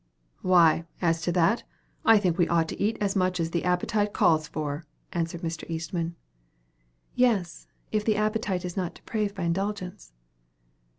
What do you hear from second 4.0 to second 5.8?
calls for," answered Mr.